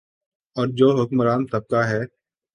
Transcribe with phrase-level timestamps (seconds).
[0.55, 2.01] اورجو حکمران طبقہ ہے۔